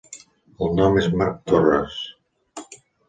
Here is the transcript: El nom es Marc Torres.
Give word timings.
El 0.67 0.71
nom 0.79 0.97
es 1.01 1.09
Marc 1.21 1.37
Torres. 1.53 1.99